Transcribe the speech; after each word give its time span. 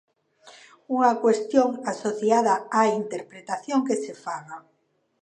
Unha 0.95 1.11
cuestión 1.23 1.69
asociada 1.93 2.53
á 2.79 2.81
interpretación 3.01 3.79
que 3.87 3.95
se 4.03 4.13
faga. 4.25 4.57